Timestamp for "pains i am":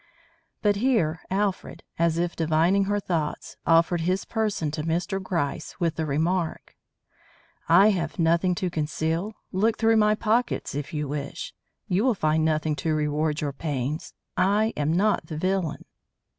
13.53-14.91